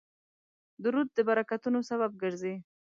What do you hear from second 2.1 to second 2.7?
ګرځي